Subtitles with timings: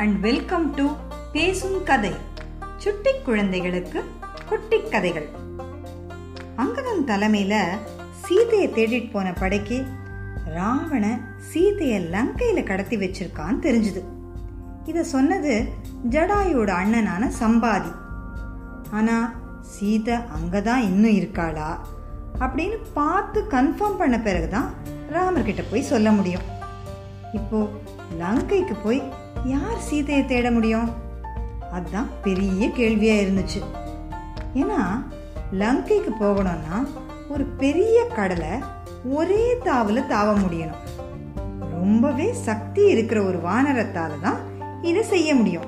[0.00, 0.88] And welcome to
[1.32, 2.12] பேசும் கதை.
[2.76, 4.04] சுட்டி குழந்தைகளுக்கு
[4.48, 5.28] குட்டி கதைகள்.
[6.56, 7.64] அங்கதன் தலைமையில
[8.12, 9.84] சீதையை தேடிட்டு போன படைக்கு
[10.44, 14.04] ராவண சீதையை லங்கையில கடத்தி வச்சிருக்கான்னு தெரிஞ்சுது.
[14.84, 15.68] இத சொன்னது
[16.10, 17.94] ஜடாயோட அண்ணனான சம்பாதி.
[18.90, 21.78] ஆனா சீதை அங்கதான் இன்னும் இருக்காளா
[22.38, 24.70] அப்படின்னு பார்த்து கன்ஃபார்ம் பண்ண பிறகுதான்
[25.12, 26.42] ராமர்கிட்ட போய் சொல்ல முடியும்.
[27.32, 27.68] இப்போ
[28.20, 30.90] லங்கைக்கு போய் யார் சீதையை தேட முடியும்?
[31.72, 33.62] அதுதான் பெரிய கேள்வியா இருந்துச்சு.
[34.54, 35.04] ஏன்னா
[35.52, 36.86] லங்கைக்கு போகணும்னா
[37.28, 38.48] ஒரு பெரிய கடலை
[39.04, 41.08] ஒரே தாவில் தாவ முடியணும்.
[41.70, 44.38] ரொம்பவே சக்தி இருக்கிற ஒரு வானரத்தால தான்
[44.82, 45.64] இதை செய்ய முடியும்.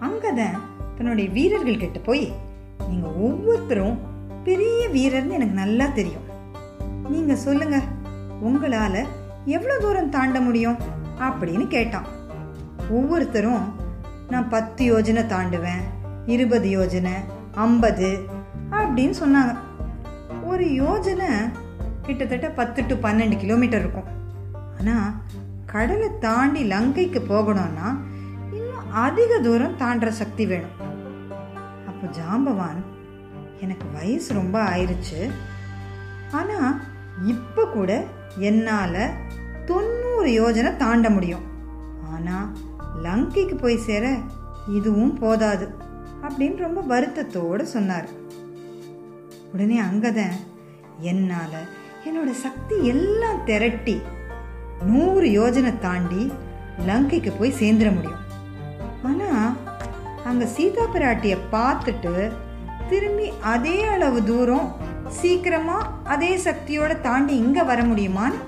[0.00, 0.58] அங்கதான்
[0.96, 2.32] தன்னுடைய வீரர்கள் கிட்ட போய்
[2.88, 3.98] நீங்க ஒவ்வொருத்தரும்
[4.44, 6.24] பெரிய வீரர்னு எனக்கு நல்லா தெரியும்.
[7.08, 7.80] நீங்க சொல்லுங்க
[8.44, 9.04] உங்களால
[9.44, 10.76] எவ்வளவு தூரம் தாண்ட முடியும்?
[11.20, 12.13] அப்படின்னு கேட்டான்.
[12.96, 13.64] ஒவ்வொருத்தரும்
[14.32, 15.84] நான் பத்து யோஜனை தாண்டுவேன்
[16.26, 17.14] இருபது யோஜனை
[17.64, 18.10] ஐம்பது
[18.70, 19.54] அப்படின்னு சொன்னாங்க.
[20.44, 21.28] ஒரு யோஜனை
[22.06, 24.10] கிட்டத்தட்ட பத்து டு பன்னெண்டு கிலோமீட்டர் இருக்கும்.
[24.78, 25.14] ஆனால்
[25.72, 27.88] கடலை தாண்டி லங்கைக்கு போகணும்னா
[28.56, 30.76] இன்னும் அதிக தூரம் தாண்டுற சக்தி வேணும்.
[31.88, 32.80] அப்போ ஜாம்பவான்
[33.60, 35.20] எனக்கு வயசு ரொம்ப ஆயிடுச்சு
[36.38, 36.80] ஆனால்
[37.32, 37.90] இப்போ கூட
[38.50, 39.02] என்னால்
[39.64, 41.44] தொண்ணூறு யோஜனை தாண்ட முடியும்.
[42.14, 42.48] ஆனால்
[43.04, 44.04] லங்கைக்கு போய் சேர
[44.68, 45.66] இதுவும் போதாது
[46.22, 48.08] அப்படின்னு ரொம்ப வருத்தத்தோடு சொன்னார்.
[49.52, 50.36] உடனே அங்கதான்
[50.98, 51.60] என்னால்
[52.04, 53.96] என்னோட சக்தி எல்லாம் திரட்டி
[54.84, 56.32] நூறு யோஜனை தாண்டி
[56.86, 58.22] லங்கைக்கு போய் சேர்ந்துட முடியும்.
[59.02, 59.30] ஆனா
[60.24, 62.32] அங்க சீதா பிராட்டிய பார்த்துட்டு
[62.88, 64.68] திரும்பி அதே அளவு தூரம்
[65.08, 68.40] சீக்கிரமா அதே சக்தியோட தாண்டி இங்க வர முடியுமான்னு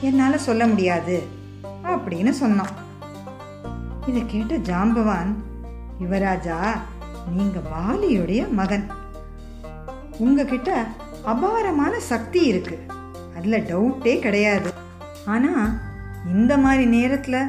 [0.00, 1.16] என்னால சொல்ல முடியாது
[1.84, 2.74] அப்படின்னு சொன்னான்.
[4.08, 5.30] இதை கேட்ட ஜாம்பவான்
[6.02, 6.58] யுவராஜா
[7.36, 8.86] நீங்க வாலியுடைய மகன்.
[10.18, 10.70] உங்ககிட்ட
[11.24, 12.76] அபாரமான சக்தி இருக்கு.
[13.36, 14.70] அதில் டவுட்டே கிடையாது.
[15.26, 15.70] ஆனால்
[16.34, 17.40] இந்த மாதிரி நேரத்தில்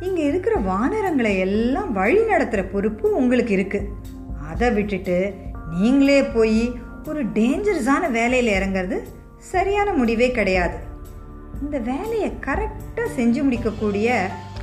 [0.00, 3.80] இங்கே இருக்கிற வானரங்களை எல்லாம் வழி நடத்துகிற பொறுப்பு உங்களுக்கு இருக்கு.
[4.50, 5.34] அதை விட்டுட்டு
[5.70, 6.62] நீங்களே போய்
[7.08, 8.96] ஒரு டேஞ்சரஸான வேலையில் இறங்குறது
[9.38, 10.78] சரியான முடிவே கிடையாது.
[11.62, 14.08] இந்த வேலையை கரெக்டாக செஞ்சு முடிக்கக்கூடிய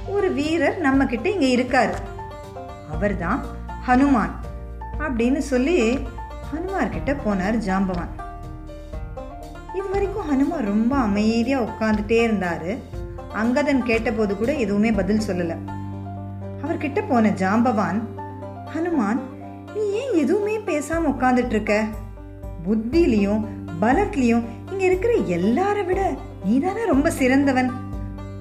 [0.08, 1.96] ஒரு வீரர் நம்ம கிட்ட இங்க இருக்காரு.
[2.92, 3.46] அவர்தான்
[3.88, 4.34] ஹனுமான்
[5.00, 6.00] அப்படின்னு சொல்லி
[6.52, 8.14] ஹனுமார் கிட்ட போனார் ஜாம்பவான்.
[9.74, 12.78] இது வரைக்கும் ஹனுமான் ரொம்ப அமைதியா உட்காந்துட்டே இருந்தாரு.
[13.44, 15.58] அங்கதன் கேட்டபோது கூட எதுவுமே பதில் சொல்லல.
[16.64, 18.00] அவர்கிட்ட போன ஜாம்பவான்
[18.76, 19.20] ஹனுமான்
[19.76, 21.84] நீ ஏன் எதுவுமே பேசாம உட்கார்ந்துட்டு இருக்க
[22.70, 23.46] புத்திலையும்
[23.82, 27.87] பலத்திலையும் இங்க இருக்கிற எல்லார விட நீதானே ரொம்ப சிறந்தவன்.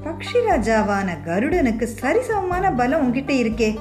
[0.06, 3.78] பக்ஷி ராஜாவான கருடனுக்கு சரிசமமான பலம் உன்கிட்ட இருக்கே.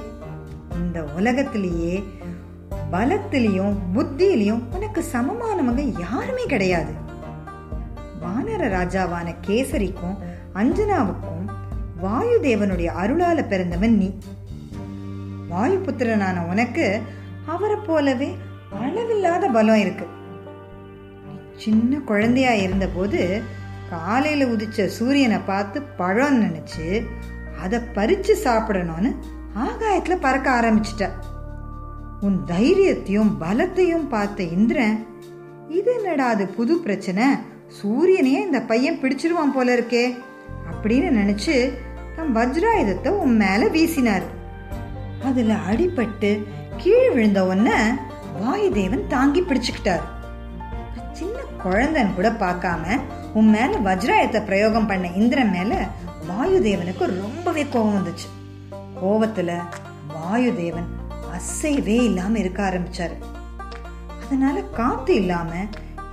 [0.74, 2.04] இந்த உலகத்திலேயே
[2.92, 6.92] பலத்திலையும் புத்தியிலையும் உனக்கு சமமானவங்க யாருமே கிடையாது.
[8.22, 10.16] வானர ராஜாவான கேசரிக்கும்
[10.54, 11.44] அஞ்சனாவுக்கும்
[12.00, 14.18] வாயு தேவனுடைய அருளால பிறந்தவன் நீ.
[15.48, 17.02] வாயு புத்திரனான உனக்கு
[17.46, 18.36] அவரை போலவே
[18.80, 20.06] அளவில்லாத பலம் இருக்கு.
[21.56, 23.42] சின்ன குழந்தையா இருந்தபோது
[23.90, 26.86] காலையில் உதிச்ச சூரியனை பார்த்து பழம் நினைச்சு
[27.62, 29.10] அதை பறித்து சாப்பிடணும்னு
[29.54, 31.04] ஆகாயத்தில் பறக்க ஆரம்பிச்சிட்ட.
[32.20, 34.96] உன் தைரியத்தையும் பலத்தையும் பார்த்த இந்திரன்
[35.68, 37.26] இது என்னடா அது புது பிரச்சனை?
[37.78, 40.04] சூரியனையே இந்த பையன் பிடிச்சிருவான் போல இருக்கே
[40.70, 41.54] அப்படின்னு நினச்சி
[42.16, 44.26] தம் வஜ்ராயுதத்தை உன் மேலே வீசினார்.
[45.24, 46.30] அதில் அடிபட்டு
[46.76, 47.70] கீழே விழுந்த உன்ன
[48.40, 50.04] வாயுதேவன் தாங்கி பிடிச்சுக்கிட்டார்.
[51.12, 52.84] சின்ன குழந்தைன்னு கூட பார்க்காம
[53.38, 55.88] உன் மேல வஜ்ராயத்தை பிரயோகம் பண்ண இந்திரன் மேல
[56.28, 58.28] வாயுதேவனுக்கு ரொம்பவே கோபம் வந்துச்சு.
[59.02, 59.56] கோபத்துல
[60.14, 60.88] வாயுதேவன்
[61.32, 63.16] அசைவே இல்லாம இருக்க ஆரம்பிச்சாரு.
[64.24, 65.50] அதனால காத்து இல்லாம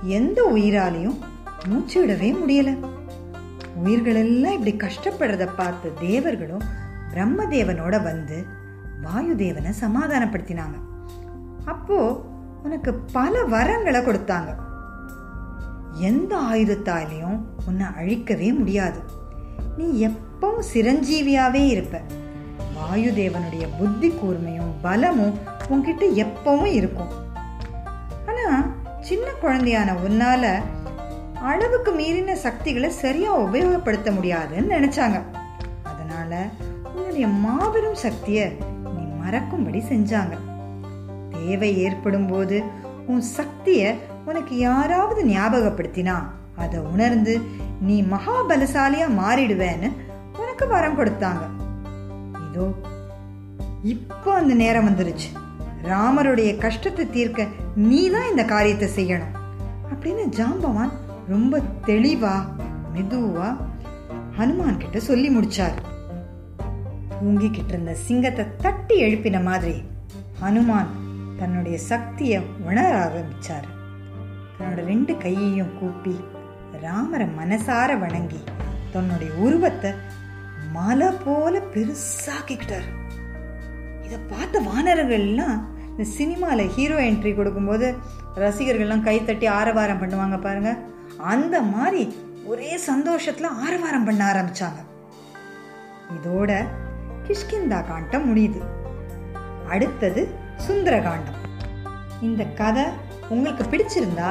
[0.02, 1.18] எந்த உயிராலையும்
[1.68, 2.86] மூச்சு விடவே முடியல.
[3.74, 6.62] உயிர்கள் எல்லாம் இப்படி கஷ்டப்படுறத பார்த்து தேவர்களும்
[7.14, 8.46] பிரம்மதேவனோட வந்து
[9.04, 10.76] வாயுதேவனை சமாதானப்படுத்தினாங்க.
[11.64, 12.24] அப்போ
[12.62, 14.63] உனக்கு பல வரங்களை கொடுத்தாங்க.
[15.94, 18.98] எந்த ஆயுதத்தாலையும் உன்னை அழிக்கவே முடியாது.
[19.76, 22.00] நீ எப்பவும் சிரஞ்சீவியாவே இருப்ப.
[22.74, 25.38] வாயுதேவனுடைய புத்தி கூர்மையும் பலமும்
[25.70, 27.08] உன்கிட்ட எப்பவும் இருக்கும்.
[28.26, 28.66] ஆனா
[29.00, 30.62] சின்ன குழந்தையான உன்னால
[31.34, 35.22] அளவுக்கு மீறின சக்திகளை சரியா உபயோகப்படுத்த முடியாதுன்னு நினைச்சாங்க.
[35.82, 36.48] அதனால
[36.94, 38.52] உன்னுடைய மாபெரும் சக்திய
[38.82, 40.38] நீ மறக்கும்படி செஞ்சாங்க.
[41.30, 42.62] தேவை ஏற்படும் போது
[43.06, 46.16] உன் சக்தியை உனக்கு யாராவது ஞாபகப்படுத்தினா
[46.62, 47.34] அதை உணர்ந்து
[47.86, 49.88] நீ மகாபலசாலியா மாறிடுவேன்னு
[50.40, 51.44] உனக்கு வரம் கொடுத்தாங்க.
[52.46, 52.66] இதோ
[53.94, 55.28] இப்போ அந்த நேரம் வந்துருச்சு.
[55.90, 57.48] ராமருடைய கஷ்டத்தை தீர்க்க
[57.88, 59.34] நீ தான் இந்த காரியத்தை செய்யணும்
[59.92, 60.92] அப்படின்னு ஜாம்பவான்
[61.32, 62.34] ரொம்ப தெளிவா
[62.94, 63.48] மெதுவா
[64.38, 65.76] ஹனுமான் கிட்ட சொல்லி முடிச்சார்.
[67.18, 69.76] தூங்கிக்கிட்டு இருந்த சிங்கத்தை தட்டி எழுப்பின மாதிரி
[70.40, 70.90] ஹனுமான்
[71.38, 72.38] தன்னுடைய சக்தியை
[72.68, 73.68] உணர ஆரம்பிச்சார்.
[74.58, 76.14] தன்னோட ரெண்டு கையையும் கூப்பி
[76.84, 78.40] ராமரை மனசார வணங்கி
[78.92, 79.90] தன்னுடைய உருவத்தை
[80.72, 82.88] மலை போல பெருசாக்கிக்கிட்டார்.
[84.04, 85.56] இதை பார்த்த வானரர்கள்லாம்
[85.90, 87.88] இந்த சினிமாவில் ஹீரோ என்ட்ரி கொடுக்கும்போது
[88.42, 90.72] ரசிகர்கள்லாம் கைத்தட்டி ஆரவாரம் பண்ணுவாங்க பாருங்க.
[91.32, 92.02] அந்த மாதிரி
[92.52, 94.80] ஒரே சந்தோஷத்தில் ஆரவாரம் பண்ண ஆரம்பிச்சாங்க.
[96.16, 96.50] இதோட
[97.26, 98.60] கிஷ்கிந்தா காண்டம் முடியுது.
[99.74, 100.22] அடுத்தது
[100.66, 101.40] சுந்தர காண்டம்
[102.26, 102.84] இந்த கதை
[103.32, 104.30] உங்களுக்கு பிடிச்சிருந்தா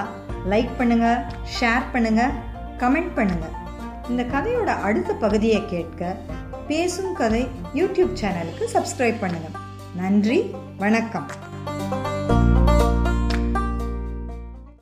[0.52, 1.08] லைக் பண்ணுங்க
[1.58, 2.24] ஷேர் பண்ணுங்க
[2.84, 3.48] கமெண்ட் பண்ணுங்க.
[4.12, 6.16] இந்த கதையோட அடுத்த பகுதியை கேட்க
[6.70, 7.44] பேசும் கதை
[7.80, 9.50] யூடியூப் சேனலுக்கு சப்ஸ்கிரைப் பண்ணுங்க.
[10.02, 10.40] நன்றி
[10.78, 11.28] வணக்கம்.